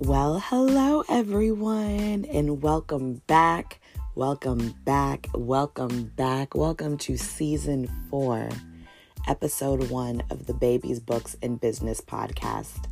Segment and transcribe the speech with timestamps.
[0.00, 3.80] Well, hello everyone, and welcome back.
[4.14, 5.26] Welcome back.
[5.32, 6.54] Welcome back.
[6.54, 8.50] Welcome to season four,
[9.26, 12.90] episode one of the Babies, Books, and Business podcast.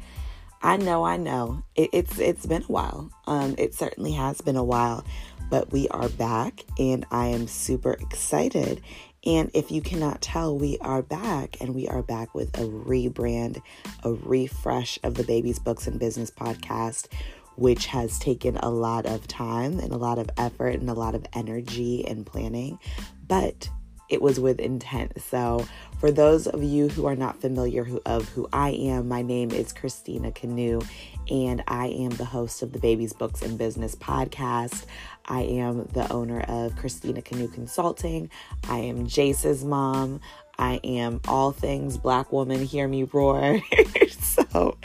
[0.63, 3.11] I know, I know, it, it's it's been a while.
[3.27, 5.05] Um, it certainly has been a while,
[5.51, 8.81] but we are back, and I am super excited.
[9.27, 13.63] And if you cannot tell, we are back and we are back with a rebrand,
[14.03, 17.09] a refresh of the Babies, Books, and Business podcast,
[17.57, 21.15] which has taken a lot of time and a lot of effort and a lot
[21.15, 22.79] of energy and planning.
[23.27, 23.71] But
[24.11, 25.21] it was with intent.
[25.23, 25.67] So,
[25.99, 29.51] for those of you who are not familiar who, of who I am, my name
[29.51, 30.87] is Christina Kanu,
[31.31, 34.85] and I am the host of the Babies, Books, and Business podcast.
[35.27, 38.31] I am the owner of Christina Kanu Consulting.
[38.69, 40.21] I am Jace's mom.
[40.59, 43.61] I am all things black woman, hear me roar.
[44.11, 44.77] so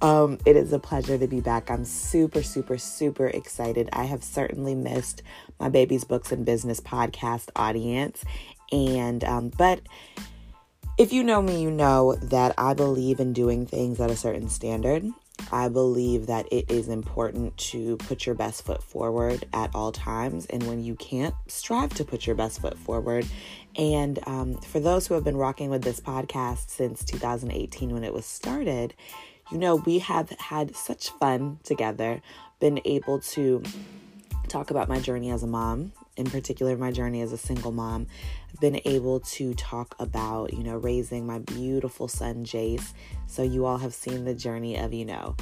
[0.00, 1.70] um, it is a pleasure to be back.
[1.70, 3.88] I'm super, super, super excited.
[3.92, 5.22] I have certainly missed
[5.60, 8.24] my baby's books and business podcast audience.
[8.70, 9.80] And, um, but
[10.98, 14.48] if you know me, you know that I believe in doing things at a certain
[14.48, 15.04] standard.
[15.50, 20.46] I believe that it is important to put your best foot forward at all times.
[20.46, 23.26] And when you can't, strive to put your best foot forward.
[23.76, 28.12] And um, for those who have been rocking with this podcast since 2018 when it
[28.12, 28.94] was started,
[29.50, 32.22] you know, we have had such fun together,
[32.60, 33.62] been able to
[34.48, 38.06] talk about my journey as a mom, in particular, my journey as a single mom.
[38.52, 42.92] I've been able to talk about, you know, raising my beautiful son, Jace.
[43.26, 45.36] So, you all have seen the journey of, you know,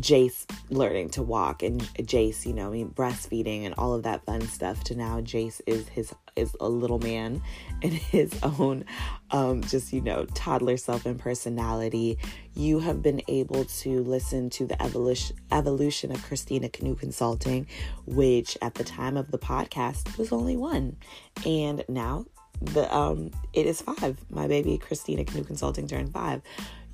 [0.00, 4.24] Jace learning to walk and Jace, you know, I mean, breastfeeding and all of that
[4.24, 7.42] fun stuff to now Jace is his is a little man
[7.82, 8.84] in his own
[9.30, 12.18] um just, you know, toddler self and personality.
[12.54, 17.66] You have been able to listen to the evolution evolution of Christina Kanu Consulting,
[18.06, 20.96] which at the time of the podcast was only one.
[21.44, 22.24] And now
[22.60, 24.18] the um it is five.
[24.30, 26.40] My baby Christina Kanu Consulting turned five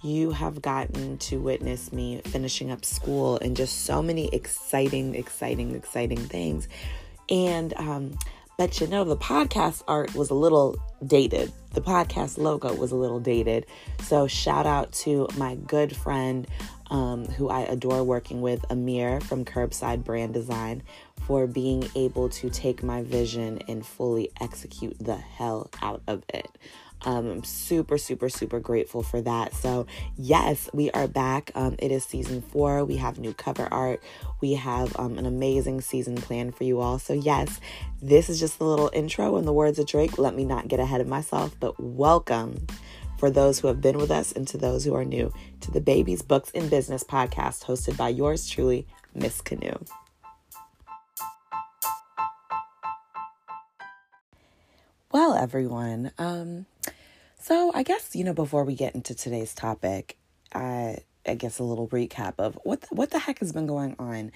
[0.03, 5.75] you have gotten to witness me finishing up school and just so many exciting, exciting,
[5.75, 6.69] exciting things.
[7.31, 8.19] And, um,
[8.56, 10.76] but you know, the podcast art was a little
[11.06, 11.53] dated.
[11.75, 13.66] The podcast logo was a little dated.
[14.03, 16.47] So, shout out to my good friend
[16.91, 20.82] um, who I adore working with, Amir from Curbside Brand Design,
[21.26, 26.48] for being able to take my vision and fully execute the hell out of it.
[27.03, 29.54] Um, I'm super, super, super grateful for that.
[29.54, 29.86] So,
[30.16, 31.53] yes, we are back.
[31.54, 32.84] Um, it is season four.
[32.84, 34.03] We have new cover art.
[34.41, 36.98] We have um, an amazing season planned for you all.
[36.98, 37.60] So, yes,
[38.03, 40.19] this is just a little intro in the words of Drake.
[40.19, 42.66] Let me not get ahead of myself, but welcome
[43.19, 45.80] for those who have been with us and to those who are new to the
[45.80, 49.86] Babies, Books, and Business podcast hosted by yours truly, Miss Kanu.
[55.10, 56.66] Well, everyone, um,
[57.41, 60.19] so I guess you know before we get into today's topic,
[60.54, 63.97] I I guess a little recap of what the, what the heck has been going
[63.98, 64.32] on.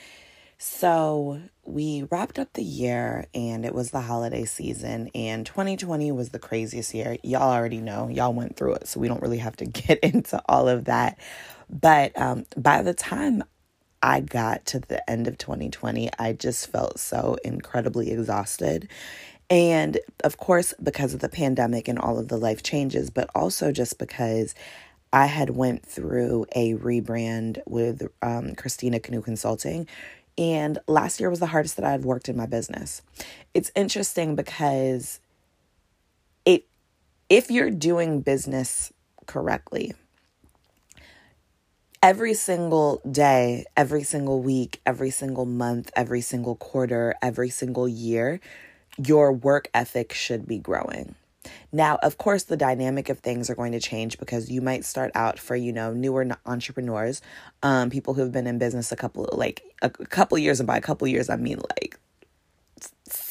[0.59, 6.31] So we wrapped up the year and it was the holiday season and 2020 was
[6.31, 7.19] the craziest year.
[7.23, 8.09] Y'all already know.
[8.09, 11.19] Y'all went through it, so we don't really have to get into all of that.
[11.69, 13.45] But um, by the time
[14.03, 18.89] I got to the end of 2020, I just felt so incredibly exhausted.
[19.53, 23.71] And of course, because of the pandemic and all of the life changes, but also
[23.71, 24.55] just because
[25.13, 29.87] I had went through a rebrand with um, Christina Kanu Consulting,
[30.39, 33.03] and last year was the hardest that I had worked in my business.
[33.53, 35.21] It's interesting because
[36.47, 36.65] it
[37.29, 38.91] if you're doing business
[39.27, 39.93] correctly,
[42.03, 48.41] every single day, every single week, every single month, every single quarter, every single year,
[48.97, 51.15] your work ethic should be growing.
[51.73, 55.11] Now, of course, the dynamic of things are going to change because you might start
[55.15, 57.21] out for, you know, newer entrepreneurs,
[57.63, 60.77] um, people who have been in business a couple, like a, couple years, and by
[60.77, 61.99] a couple years, I mean like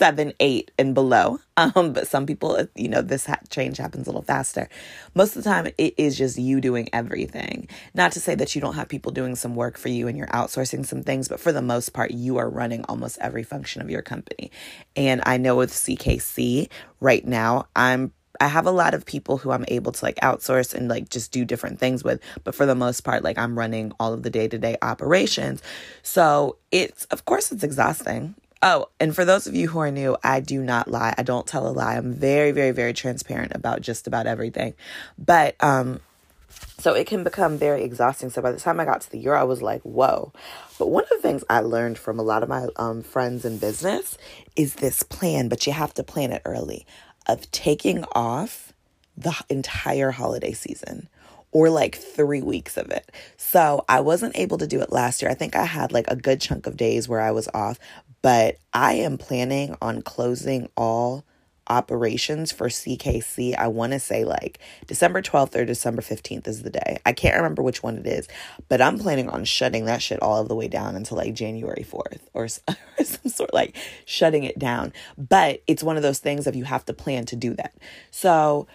[0.02, 1.40] seven, eight, and below.
[1.58, 4.68] Um, but some people, you know, this ha- change happens a little faster.
[5.14, 7.68] Most of the time, it is just you doing everything.
[7.94, 10.26] Not to say that you don't have people doing some work for you and you're
[10.28, 13.92] outsourcing some things, but for the most part, you are running almost every function of
[13.92, 14.50] your company.
[14.96, 19.52] And I know with CKC right now, I'm I have a lot of people who
[19.52, 22.74] I'm able to like outsource and like just do different things with, but for the
[22.74, 25.62] most part, like I'm running all of the day to day operations.
[26.02, 28.34] So it's, of course, it's exhausting.
[28.64, 31.16] Oh, and for those of you who are new, I do not lie.
[31.18, 31.96] I don't tell a lie.
[31.96, 34.76] I'm very, very, very transparent about just about everything.
[35.18, 36.00] But um
[36.78, 38.30] So it can become very exhausting.
[38.30, 40.32] So by the time I got to the year, I was like, whoa.
[40.78, 43.58] But one of the things I learned from a lot of my um, friends in
[43.58, 44.18] business
[44.56, 46.86] is this plan, but you have to plan it early
[47.28, 48.74] of taking off
[49.18, 51.08] the entire holiday season
[51.52, 53.12] or like three weeks of it.
[53.38, 55.30] So I wasn't able to do it last year.
[55.30, 57.78] I think I had like a good chunk of days where I was off,
[58.22, 61.26] but I am planning on closing all
[61.72, 66.70] operations for CKC, I want to say like December 12th or December 15th is the
[66.70, 67.00] day.
[67.06, 68.28] I can't remember which one it is,
[68.68, 72.20] but I'm planning on shutting that shit all the way down until like January 4th
[72.34, 72.44] or,
[73.00, 74.92] or some sort like shutting it down.
[75.18, 77.74] But it's one of those things of you have to plan to do that.
[78.12, 78.68] So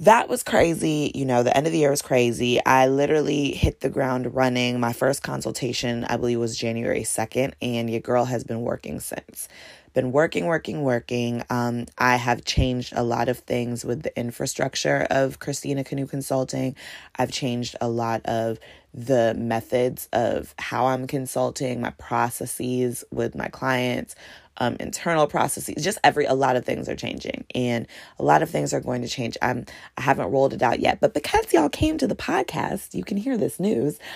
[0.00, 1.12] that was crazy.
[1.14, 2.64] You know, the end of the year was crazy.
[2.64, 4.80] I literally hit the ground running.
[4.80, 9.48] My first consultation, I believe, was January 2nd, and your girl has been working since
[9.92, 11.42] been working, working, working.
[11.50, 16.76] Um, I have changed a lot of things with the infrastructure of Christina Kanu Consulting.
[17.16, 18.58] I've changed a lot of
[18.94, 24.14] the methods of how I'm consulting, my processes with my clients,
[24.60, 27.86] um, internal processes, just every a lot of things are changing, and
[28.18, 29.36] a lot of things are going to change.
[29.42, 29.64] I'm
[29.96, 33.16] I haven't rolled it out yet, but because y'all came to the podcast, you can
[33.16, 33.98] hear this news.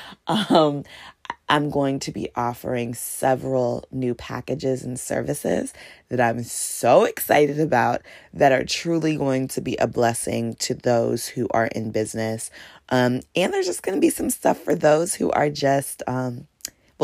[0.51, 0.85] Um,
[1.49, 5.73] I'm going to be offering several new packages and services
[6.09, 8.03] that I'm so excited about
[8.33, 12.51] that are truly going to be a blessing to those who are in business.
[12.89, 16.47] Um, and there's just going to be some stuff for those who are just, um,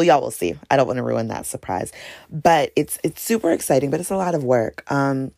[0.01, 0.55] well, y'all will see.
[0.71, 1.93] I don't want to ruin that surprise,
[2.31, 4.83] but it's it's super exciting, but it's a lot of work.
[4.91, 5.33] Um,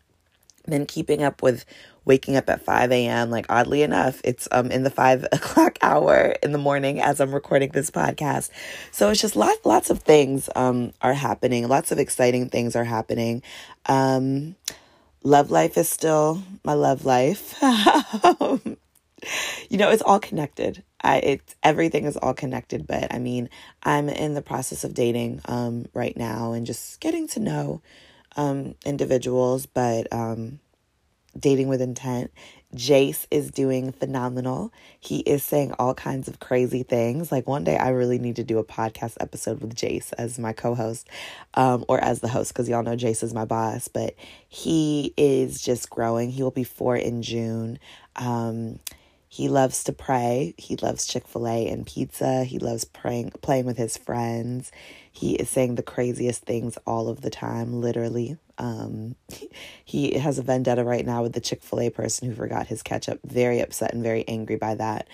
[0.68, 1.64] been keeping up with
[2.04, 3.28] waking up at 5 a.m.
[3.28, 7.34] Like oddly enough, it's um in the five o'clock hour in the morning as I'm
[7.34, 8.50] recording this podcast.
[8.92, 11.66] So it's just lots lots of things um are happening.
[11.66, 13.42] Lots of exciting things are happening.
[13.86, 14.54] Um
[15.24, 17.56] love life is still my love life.
[19.68, 20.84] you know, it's all connected.
[21.02, 23.48] I it's everything is all connected, but I mean,
[23.82, 27.82] I'm in the process of dating um right now and just getting to know
[28.36, 30.60] um individuals, but um
[31.38, 32.30] Dating with Intent.
[32.74, 34.72] Jace is doing phenomenal.
[34.98, 37.30] He is saying all kinds of crazy things.
[37.30, 40.52] Like one day, I really need to do a podcast episode with Jace as my
[40.52, 41.08] co host
[41.54, 43.88] um, or as the host because y'all know Jace is my boss.
[43.88, 44.14] But
[44.48, 46.30] he is just growing.
[46.30, 47.78] He will be four in June.
[48.16, 48.78] Um,
[49.32, 50.52] he loves to pray.
[50.58, 52.44] He loves Chick fil A and pizza.
[52.44, 54.70] He loves praying, playing with his friends.
[55.10, 58.36] He is saying the craziest things all of the time, literally.
[58.58, 59.16] Um,
[59.86, 62.82] he has a vendetta right now with the Chick fil A person who forgot his
[62.82, 63.20] ketchup.
[63.24, 65.08] Very upset and very angry by that.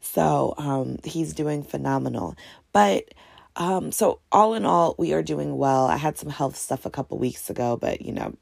[0.00, 2.36] So um, he's doing phenomenal.
[2.72, 3.14] But
[3.56, 5.86] um, so all in all, we are doing well.
[5.86, 8.36] I had some health stuff a couple weeks ago, but you know,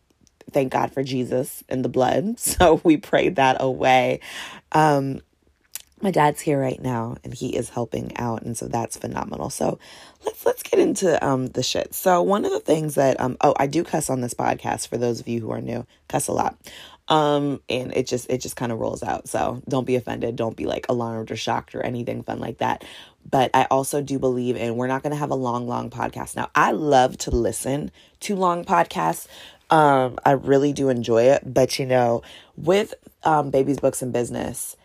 [0.50, 2.38] thank God for Jesus and the blood.
[2.44, 4.20] So we prayed that away.
[4.72, 5.20] Um,
[6.04, 9.48] my dad's here right now and he is helping out and so that's phenomenal.
[9.48, 9.78] So
[10.24, 11.94] let's let's get into um the shit.
[11.94, 14.98] So one of the things that um oh i do cuss on this podcast for
[14.98, 16.56] those of you who are new cuss a lot.
[17.08, 19.28] Um and it just it just kind of rolls out.
[19.28, 20.36] So don't be offended.
[20.36, 22.84] Don't be like alarmed or shocked or anything fun like that.
[23.28, 26.36] But i also do believe and we're not going to have a long long podcast.
[26.36, 27.90] Now i love to listen
[28.20, 29.26] to long podcasts
[29.70, 31.42] um, I really do enjoy it.
[31.52, 32.22] But you know,
[32.56, 34.76] with um, Babies, Books, and Business,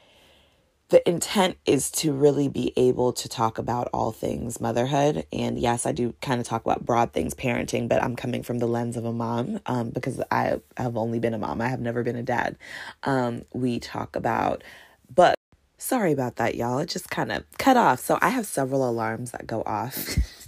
[0.89, 5.25] the intent is to really be able to talk about all things motherhood.
[5.31, 8.57] And yes, I do kind of talk about broad things, parenting, but I'm coming from
[8.57, 11.61] the lens of a mom um, because I have only been a mom.
[11.61, 12.57] I have never been a dad.
[13.03, 14.63] Um, we talk about,
[15.13, 15.35] but
[15.77, 16.79] sorry about that, y'all.
[16.79, 17.99] It just kind of cut off.
[17.99, 20.17] So I have several alarms that go off.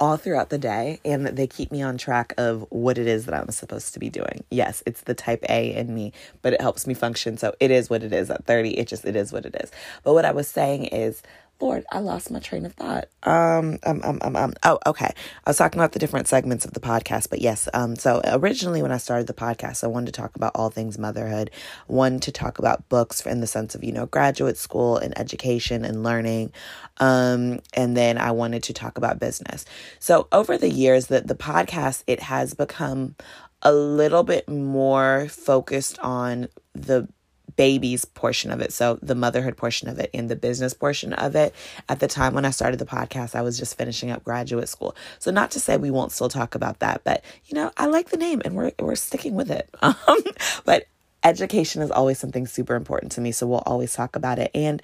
[0.00, 3.34] all throughout the day and they keep me on track of what it is that
[3.34, 4.44] I'm supposed to be doing.
[4.50, 7.36] Yes, it's the type A in me, but it helps me function.
[7.36, 8.78] So it is what it is at 30.
[8.78, 9.70] It just, it is what it is.
[10.02, 11.22] But what I was saying is
[11.60, 13.06] Lord, I lost my train of thought.
[13.22, 15.06] Um, um, um, um, um, oh, okay.
[15.46, 17.68] I was talking about the different segments of the podcast, but yes.
[17.72, 20.98] Um, so originally when I started the podcast, I wanted to talk about all things
[20.98, 21.50] motherhood.
[21.86, 25.84] One to talk about books in the sense of you know graduate school and education
[25.84, 26.52] and learning.
[26.98, 29.64] Um, and then I wanted to talk about business.
[30.00, 33.14] So over the years, that the podcast it has become
[33.62, 37.08] a little bit more focused on the
[37.56, 38.72] babies portion of it.
[38.72, 41.54] So the motherhood portion of it and the business portion of it.
[41.88, 44.94] At the time when I started the podcast, I was just finishing up graduate school.
[45.18, 48.10] So not to say we won't still talk about that, but you know, I like
[48.10, 49.68] the name and we're we're sticking with it.
[50.06, 50.22] Um,
[50.64, 50.86] but
[51.22, 54.50] education is always something super important to me, so we'll always talk about it.
[54.54, 54.82] And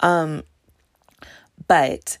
[0.00, 0.42] um
[1.66, 2.18] but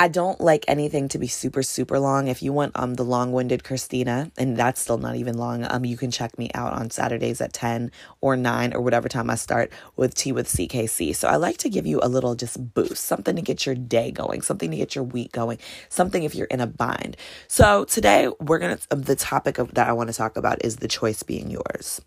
[0.00, 2.28] I don't like anything to be super super long.
[2.28, 5.96] If you want um the long-winded Christina, and that's still not even long, um you
[5.96, 7.90] can check me out on Saturdays at 10
[8.20, 11.16] or 9 or whatever time I start with Tea with CKC.
[11.16, 14.12] So I like to give you a little just boost, something to get your day
[14.12, 17.16] going, something to get your week going, something if you're in a bind.
[17.48, 20.76] So today we're going to the topic of that I want to talk about is
[20.76, 22.00] the choice being yours.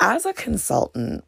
[0.00, 1.22] As a consultant,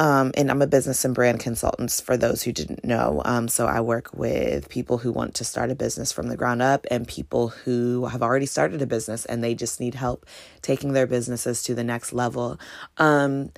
[0.00, 3.20] um, and I'm a business and brand consultant for those who didn't know.
[3.26, 6.62] Um, so I work with people who want to start a business from the ground
[6.62, 10.24] up and people who have already started a business and they just need help
[10.62, 12.58] taking their businesses to the next level.
[12.96, 13.52] Um,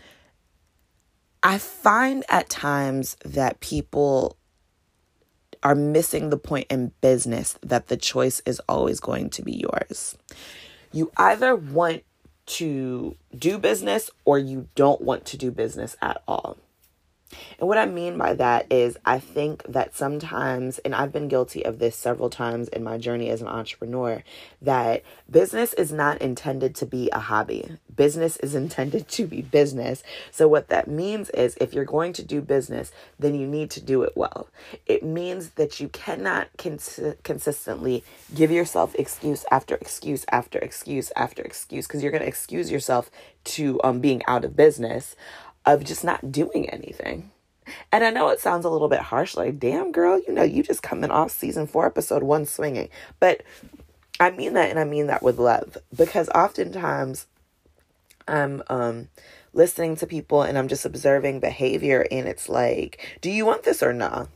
[1.45, 4.37] I find at times that people
[5.63, 10.19] are missing the point in business that the choice is always going to be yours.
[10.91, 12.03] You either want
[12.47, 16.57] to do business or you don't want to do business at all.
[17.59, 21.65] And what I mean by that is, I think that sometimes, and I've been guilty
[21.65, 24.23] of this several times in my journey as an entrepreneur,
[24.61, 27.77] that business is not intended to be a hobby.
[27.95, 30.03] Business is intended to be business.
[30.31, 33.81] So, what that means is, if you're going to do business, then you need to
[33.81, 34.49] do it well.
[34.87, 41.43] It means that you cannot cons- consistently give yourself excuse after excuse after excuse after
[41.43, 43.11] excuse, because you're going to excuse yourself
[43.45, 45.17] to um, being out of business
[45.65, 47.31] of just not doing anything.
[47.93, 50.63] And I know it sounds a little bit harsh, like, damn, girl, you know, you
[50.63, 52.89] just coming off season four, episode one swinging.
[53.21, 53.43] But
[54.19, 57.27] I mean that, and I mean that with love, because oftentimes
[58.27, 59.09] I'm um,
[59.53, 63.83] listening to people and I'm just observing behavior, and it's like, do you want this
[63.83, 64.29] or not?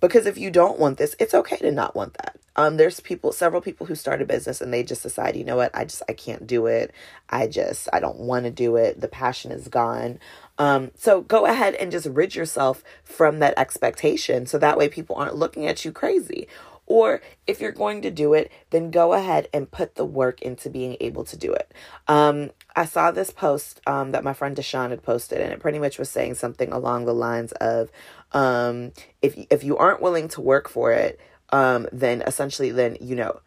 [0.00, 2.39] Because if you don't want this, it's okay to not want that.
[2.56, 5.56] Um, there's people, several people who start a business and they just decide, you know
[5.56, 6.92] what, I just, I can't do it.
[7.28, 9.00] I just, I don't want to do it.
[9.00, 10.18] The passion is gone.
[10.58, 15.16] Um, so go ahead and just rid yourself from that expectation so that way people
[15.16, 16.48] aren't looking at you crazy.
[16.86, 20.68] Or if you're going to do it, then go ahead and put the work into
[20.68, 21.72] being able to do it.
[22.08, 25.78] Um, I saw this post um, that my friend Deshawn had posted, and it pretty
[25.78, 27.92] much was saying something along the lines of,
[28.32, 28.90] um,
[29.22, 31.20] if if you aren't willing to work for it,
[31.52, 33.40] um, then essentially, then you know,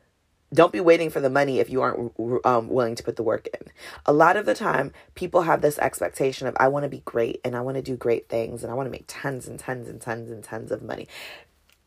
[0.53, 2.13] don't be waiting for the money if you aren't
[2.45, 3.67] um, willing to put the work in.
[4.05, 7.41] A lot of the time, people have this expectation of I want to be great
[7.43, 9.89] and I want to do great things and I want to make tons and tons
[9.89, 11.07] and tons and tons of money.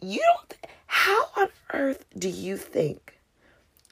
[0.00, 0.54] You don't.
[0.86, 3.12] How on earth do you think?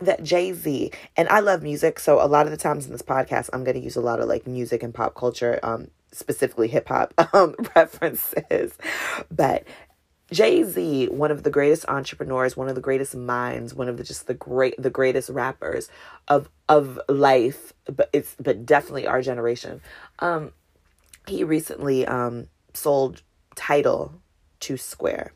[0.00, 3.00] that Jay Z and I love music, so a lot of the times in this
[3.00, 6.69] podcast, I'm going to use a lot of like music and pop culture, um, specifically
[6.69, 8.76] hip hop um, references.
[9.31, 9.64] But
[10.35, 14.03] Jay Z, one of the greatest entrepreneurs, one of the greatest minds, one of the
[14.03, 15.88] just the great the greatest rappers
[16.26, 19.81] of of life, but it's but definitely our generation.
[20.19, 20.53] Um,
[21.29, 23.23] he recently um sold
[23.55, 24.21] Tidal
[24.61, 25.33] to Square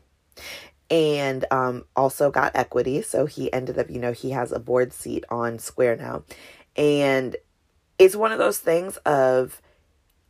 [0.91, 3.01] and um, also got equity.
[3.01, 6.23] So he ended up, you know, he has a board seat on Square now.
[6.75, 7.35] And
[7.97, 9.61] it's one of those things of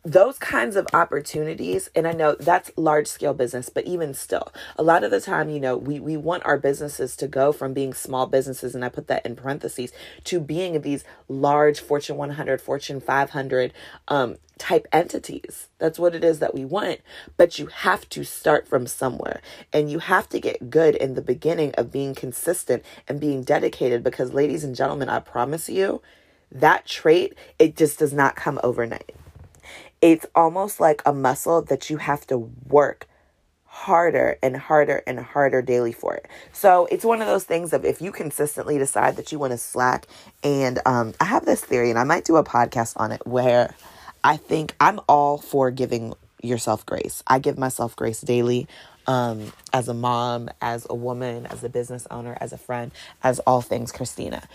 [0.03, 4.83] those kinds of opportunities and i know that's large scale business but even still a
[4.83, 7.93] lot of the time you know we we want our businesses to go from being
[7.93, 9.91] small businesses and i put that in parentheses
[10.23, 13.73] to being these large fortune 100 fortune 500
[14.07, 15.69] um type entities.
[15.77, 16.99] That's what it is that we want
[17.37, 19.41] but you have to start from somewhere
[19.71, 24.03] and you have to get good in the beginning of being consistent and being dedicated
[24.03, 26.01] because ladies and gentlemen i promise you
[26.51, 29.15] that trait it just does not come overnight
[30.01, 32.37] it's almost like a muscle that you have to
[32.67, 33.07] work
[33.65, 36.27] harder and harder and harder daily for it.
[36.51, 39.57] So it's one of those things of if you consistently decide that you want to
[39.57, 40.07] slack,
[40.43, 43.73] and um, I have this theory, and I might do a podcast on it where
[44.23, 47.23] I think I'm all for giving yourself grace.
[47.27, 48.67] I give myself grace daily.
[49.07, 52.91] Um, as a mom, as a woman, as a business owner, as a friend,
[53.23, 54.47] as all things Christina.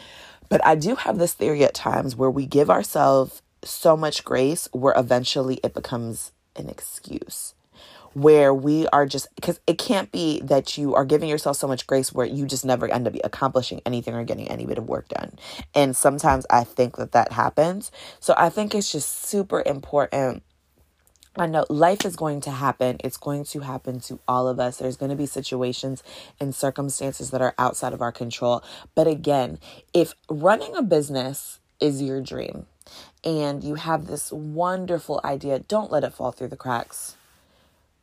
[0.49, 4.69] But I do have this theory at times where we give ourselves so much grace
[4.73, 7.55] where eventually it becomes an excuse
[8.15, 11.87] where we are just because it can't be that you are giving yourself so much
[11.87, 15.09] grace where you just never end up accomplishing anything or getting any bit of work
[15.09, 15.33] done.
[15.75, 17.91] And sometimes I think that that happens.
[18.21, 20.43] So I think it's just super important.
[21.37, 22.99] I know life is going to happen.
[23.03, 24.77] It's going to happen to all of us.
[24.77, 26.05] There's going to be situations
[26.39, 28.63] and circumstances that are outside of our control.
[28.95, 29.59] But again,
[29.93, 32.67] if running a business is your dream,
[33.25, 37.17] and you have this wonderful idea, don't let it fall through the cracks.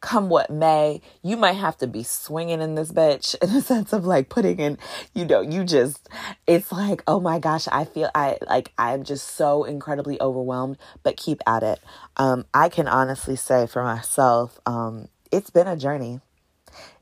[0.02, 3.94] Come what may, you might have to be swinging in this bitch in the sense
[3.94, 4.80] of like putting in,
[5.14, 6.10] you know, you just,
[6.48, 11.18] it's like, oh my gosh, I feel I like I'm just so incredibly overwhelmed, but
[11.18, 11.80] keep at it.
[12.18, 16.20] Um, I can honestly say for myself, um, it's been a journey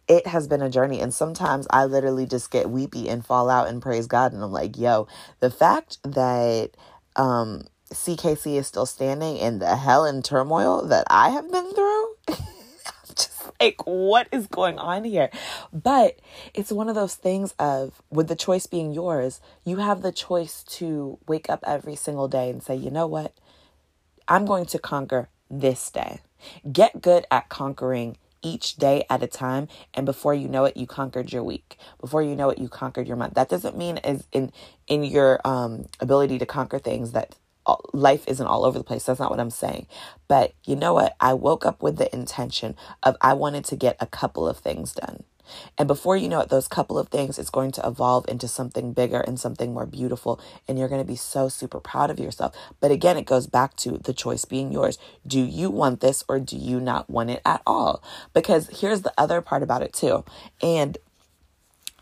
[0.10, 1.00] it has been a journey.
[1.00, 4.34] And sometimes I literally just get weepy and fall out and praise God.
[4.34, 5.08] And I'm like, yo,
[5.40, 6.72] the fact that
[7.16, 12.16] um, CKC is still standing in the hell and turmoil that I have been through.
[13.16, 15.30] just like, what is going on here?
[15.74, 16.20] But
[16.54, 20.64] it's one of those things of, with the choice being yours, you have the choice
[20.64, 23.34] to wake up every single day and say, you know what?
[24.28, 26.20] I'm going to conquer this day.
[26.72, 30.88] Get good at conquering each day at a time and before you know it you
[30.88, 34.26] conquered your week before you know it you conquered your month that doesn't mean as
[34.32, 34.50] in
[34.88, 37.36] in your um ability to conquer things that
[37.94, 39.06] life isn't all over the place.
[39.06, 39.88] That's not what I'm saying.
[40.28, 41.16] But you know what?
[41.20, 44.94] I woke up with the intention of I wanted to get a couple of things
[44.94, 45.24] done.
[45.78, 48.94] And before you know it, those couple of things is going to evolve into something
[48.94, 50.40] bigger and something more beautiful.
[50.68, 52.56] And you're going to be so super proud of yourself.
[52.80, 54.98] But again, it goes back to the choice being yours.
[55.26, 58.04] Do you want this or do you not want it at all?
[58.34, 60.24] Because here's the other part about it too.
[60.62, 60.98] And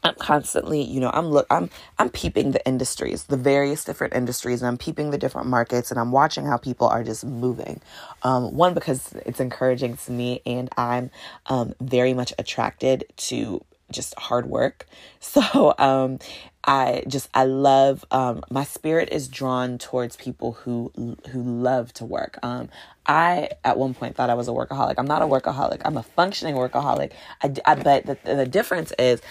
[0.04, 4.62] I'm constantly, you know, I'm look I'm I'm peeping the industries, the various different industries,
[4.62, 7.82] and I'm peeping the different markets and I'm watching how people are just moving.
[8.24, 11.12] Um, one because it's encouraging to me and I'm
[11.48, 14.88] um, very much attracted to just hard work.
[15.22, 16.20] So um
[16.66, 20.92] I just I love um my spirit is drawn towards people who
[21.32, 22.40] who love to work.
[22.44, 22.70] Um
[23.06, 24.96] I at one point thought I was a workaholic.
[24.98, 25.82] I'm not a workaholic.
[25.86, 27.12] I'm a functioning workaholic.
[27.44, 29.22] I, I but the, the difference is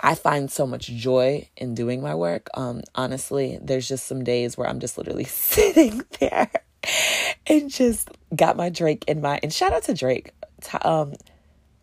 [0.00, 2.48] I find so much joy in doing my work.
[2.54, 6.50] Um, honestly, there's just some days where I'm just literally sitting there
[7.46, 10.32] and just got my Drake in my and shout out to Drake.
[10.82, 11.14] Um,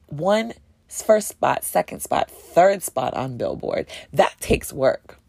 [0.07, 0.53] one
[0.87, 3.87] first spot, second spot, third spot on Billboard.
[4.13, 5.19] That takes work.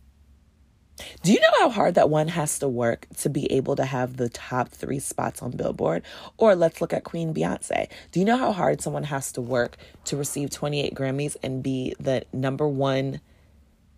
[1.23, 4.17] Do you know how hard that one has to work to be able to have
[4.17, 6.02] the top three spots on Billboard?
[6.37, 7.88] Or let's look at Queen Beyonce.
[8.12, 9.76] Do you know how hard someone has to work
[10.07, 13.21] to receive 28 Grammys and be the number one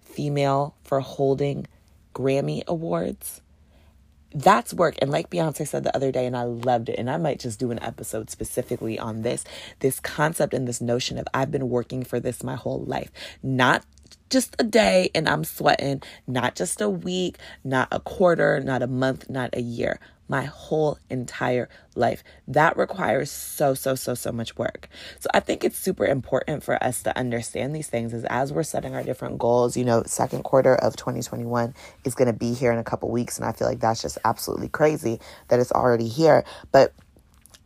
[0.03, 1.67] female for holding
[2.15, 3.41] Grammy Awards?
[4.33, 4.95] That's work.
[5.03, 7.59] And like Beyonce said the other day, and I loved it, and I might just
[7.59, 9.45] do an episode specifically on this
[9.81, 13.11] this concept and this notion of I've been working for this my whole life.
[13.43, 13.85] Not
[14.31, 18.87] just a day and I'm sweating, not just a week, not a quarter, not a
[18.87, 22.23] month, not a year, my whole entire life.
[22.47, 24.89] That requires so, so, so, so much work.
[25.19, 28.63] So I think it's super important for us to understand these things is as we're
[28.63, 32.73] setting our different goals, you know, second quarter of 2021 is going to be here
[32.73, 33.37] in a couple weeks.
[33.39, 35.19] And I feel like that's just absolutely crazy
[35.49, 36.45] that it's already here.
[36.71, 36.93] But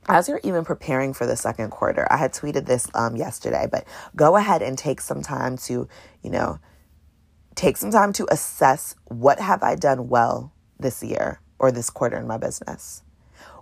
[0.08, 3.84] as you're even preparing for the second quarter, I had tweeted this um, yesterday, but
[4.14, 5.88] go ahead and take some time to,
[6.22, 6.58] you know,
[7.54, 12.16] take some time to assess what have I done well this year or this quarter
[12.16, 13.02] in my business.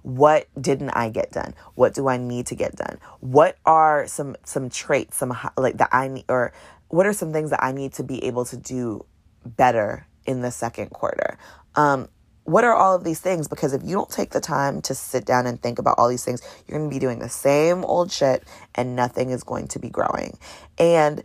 [0.02, 1.54] What didn't I get done?
[1.74, 2.98] What do I need to get done?
[3.20, 6.52] What are some some traits, some like that I need, or
[6.88, 9.04] what are some things that I need to be able to do
[9.46, 11.38] better in the second quarter?
[11.76, 12.08] Um,
[12.52, 13.48] what are all of these things?
[13.48, 16.24] Because if you don't take the time to sit down and think about all these
[16.24, 19.78] things, you're going to be doing the same old shit and nothing is going to
[19.78, 20.38] be growing.
[20.78, 21.22] And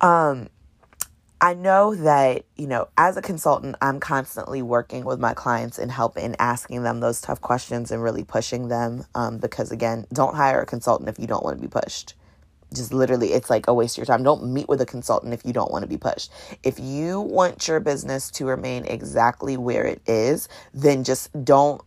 [0.00, 0.48] um,
[1.40, 5.90] I know that, you know, as a consultant, I'm constantly working with my clients and
[5.90, 9.04] helping asking them those tough questions and really pushing them.
[9.14, 12.14] Um, because again, don't hire a consultant if you don't want to be pushed
[12.74, 14.24] just literally it's like a waste of your time.
[14.24, 16.32] Don't meet with a consultant if you don't want to be pushed.
[16.62, 21.82] If you want your business to remain exactly where it is then just don't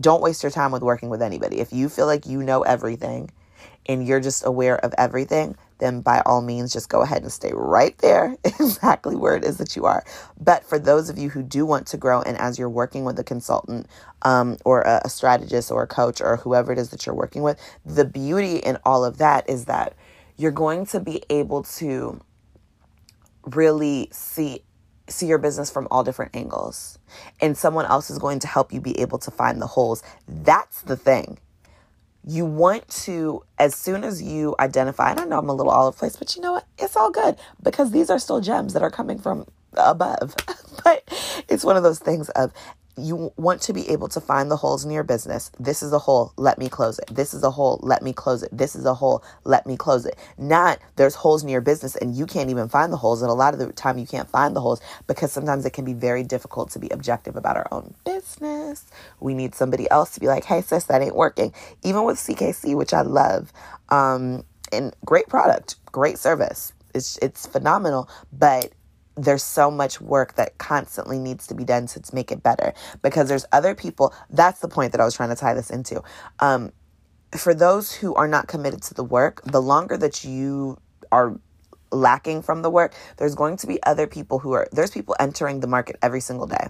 [0.00, 1.60] don't waste your time with working with anybody.
[1.60, 3.30] If you feel like you know everything
[3.86, 7.52] and you're just aware of everything then by all means just go ahead and stay
[7.54, 10.04] right there exactly where it is that you are.
[10.40, 13.18] But for those of you who do want to grow and as you're working with
[13.18, 13.86] a consultant
[14.22, 17.42] um, or a, a strategist or a coach or whoever it is that you're working
[17.42, 19.94] with the beauty in all of that is that
[20.36, 22.20] you're going to be able to
[23.44, 24.62] really see
[25.08, 26.98] see your business from all different angles.
[27.40, 30.02] And someone else is going to help you be able to find the holes.
[30.26, 31.38] That's the thing.
[32.26, 35.86] You want to as soon as you identify and i know i'm a little all
[35.86, 36.66] over the place but you know what?
[36.78, 39.46] It's all good because these are still gems that are coming from
[39.76, 40.34] above.
[40.84, 41.02] But
[41.48, 42.52] it's one of those things of
[42.96, 45.50] you want to be able to find the holes in your business.
[45.58, 47.06] This is a hole, let me close it.
[47.10, 48.50] This is a hole, let me close it.
[48.52, 50.18] This is a hole, let me close it.
[50.38, 53.22] Not there's holes in your business and you can't even find the holes.
[53.22, 55.84] And a lot of the time you can't find the holes because sometimes it can
[55.84, 58.86] be very difficult to be objective about our own business.
[59.20, 61.52] We need somebody else to be like, hey, sis, that ain't working.
[61.82, 63.52] Even with CKC, which I love,
[63.90, 66.72] um, and great product, great service.
[66.94, 68.72] It's, it's phenomenal, but
[69.16, 73.28] there's so much work that constantly needs to be done to make it better because
[73.28, 76.02] there's other people that's the point that i was trying to tie this into
[76.40, 76.72] um,
[77.36, 80.78] for those who are not committed to the work the longer that you
[81.12, 81.38] are
[81.92, 85.60] lacking from the work, there's going to be other people who are, there's people entering
[85.60, 86.68] the market every single day.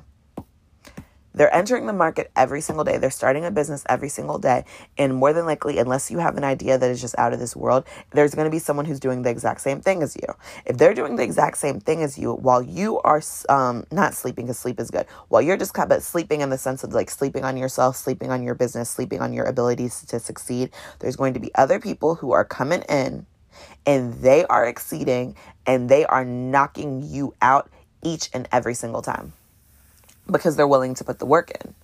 [1.36, 2.96] They're entering the market every single day.
[2.96, 4.64] They're starting a business every single day.
[4.98, 7.54] And more than likely, unless you have an idea that is just out of this
[7.54, 10.34] world, there's going to be someone who's doing the exact same thing as you.
[10.64, 14.46] If they're doing the exact same thing as you while you are um, not sleeping,
[14.46, 17.10] because sleep is good, while you're just kind of sleeping in the sense of like
[17.10, 20.70] sleeping on yourself, sleeping on your business, sleeping on your abilities to succeed,
[21.00, 23.26] there's going to be other people who are coming in
[23.84, 27.70] and they are exceeding and they are knocking you out
[28.02, 29.32] each and every single time
[30.30, 31.74] because they're willing to put the work in.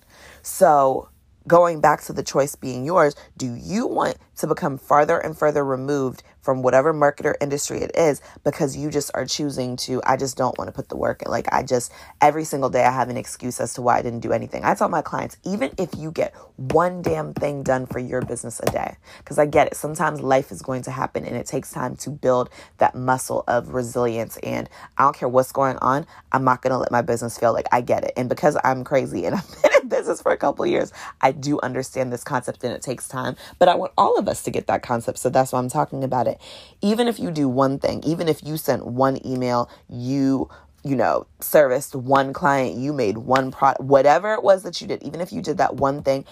[0.41, 1.09] So,
[1.47, 5.63] going back to the choice being yours, do you want to become farther and further
[5.63, 10.17] removed from whatever market or industry it is because you just are choosing to i
[10.17, 11.31] just don't want to put the work in.
[11.31, 14.21] Like i just every single day i have an excuse as to why i didn't
[14.21, 14.65] do anything.
[14.65, 18.61] I tell my clients even if you get one damn thing done for your business
[18.63, 21.71] a day because i get it sometimes life is going to happen and it takes
[21.71, 26.43] time to build that muscle of resilience and i don't care what's going on i'm
[26.43, 28.13] not going to let my business fail like i get it.
[28.17, 31.59] And because i'm crazy and i've been in business for a couple years i do
[31.61, 34.67] understand this concept and it takes time but i want all of us to get
[34.67, 35.19] that concept.
[35.19, 36.41] So that's why i'm talking about it it.
[36.81, 40.49] Even if you do one thing, even if you sent one email, you
[40.83, 45.01] you know, serviced one client, you made one product, whatever it was that you did,
[45.03, 46.25] even if you did that one thing,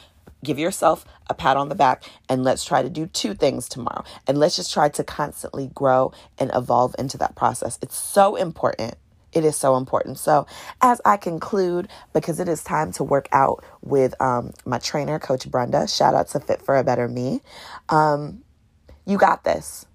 [0.44, 4.04] give yourself a pat on the back and let's try to do two things tomorrow.
[4.28, 7.80] And let's just try to constantly grow and evolve into that process.
[7.82, 8.96] It's so important.
[9.32, 10.18] It is so important.
[10.18, 10.46] So,
[10.82, 15.50] as I conclude, because it is time to work out with um, my trainer, Coach
[15.50, 17.42] Brenda, shout out to Fit for a Better Me.
[17.88, 18.44] Um,
[19.06, 19.86] you got this.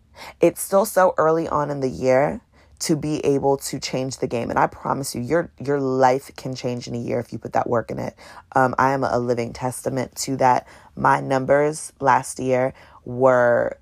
[0.41, 2.41] It's still so early on in the year
[2.79, 6.55] to be able to change the game and i promise you your your life can
[6.55, 8.15] change in a year if you put that work in it
[8.55, 12.75] um, i am a living testament to that my numbers last year
[13.05, 13.79] were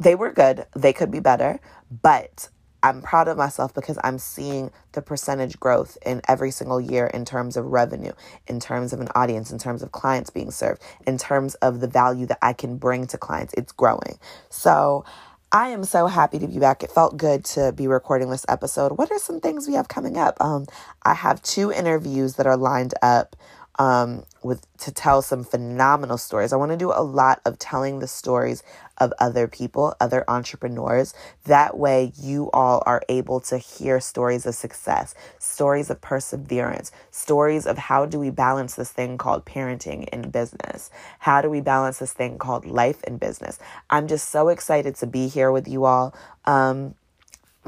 [0.00, 1.60] they were good they could be better
[2.02, 2.48] but
[2.82, 7.24] I'm proud of myself because I'm seeing the percentage growth in every single year in
[7.24, 8.12] terms of revenue,
[8.46, 11.88] in terms of an audience, in terms of clients being served, in terms of the
[11.88, 13.52] value that I can bring to clients.
[13.54, 14.18] It's growing.
[14.48, 15.04] So,
[15.50, 16.82] I am so happy to be back.
[16.82, 18.98] It felt good to be recording this episode.
[18.98, 20.36] What are some things we have coming up?
[20.42, 20.66] Um,
[21.04, 23.34] I have two interviews that are lined up
[23.78, 26.52] um, with to tell some phenomenal stories.
[26.52, 28.62] I want to do a lot of telling the stories
[28.98, 31.14] of other people, other entrepreneurs.
[31.44, 37.66] That way, you all are able to hear stories of success, stories of perseverance, stories
[37.66, 40.90] of how do we balance this thing called parenting in business?
[41.20, 43.58] How do we balance this thing called life in business?
[43.90, 46.14] I'm just so excited to be here with you all.
[46.44, 46.94] Um,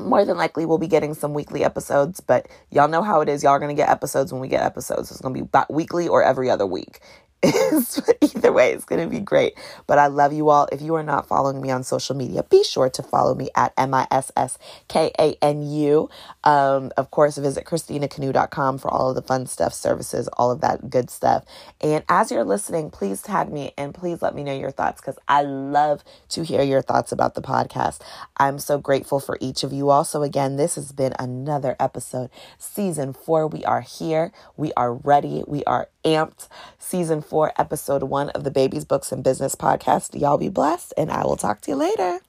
[0.09, 3.43] more than likely we'll be getting some weekly episodes, but y'all know how it is.
[3.43, 5.11] Y'all are going to get episodes when we get episodes.
[5.11, 7.01] It's going to be weekly or every other week.
[8.23, 9.55] Either way, it's going to be great.
[9.87, 10.69] But I love you all.
[10.73, 13.73] If you are not following me on social media, be sure to follow me at
[13.79, 16.11] M I S S K A N U.
[16.45, 20.91] Um, of course, visit ChristinaKanu.com for all of the fun stuff, services, all of that
[20.91, 21.45] good stuff.
[21.81, 25.19] And as you're listening, please tag me and please let me know your thoughts because
[25.27, 28.01] I love to hear your thoughts about the podcast.
[28.37, 30.05] I'm so grateful for each of you all.
[30.05, 33.47] So, again, this has been another episode, season four.
[33.47, 36.49] We are here, we are ready, we are amped.
[36.79, 40.19] Season four, episode one of the Babies, Books, and Business podcast.
[40.19, 42.21] Y'all be blessed, and I will talk to you later.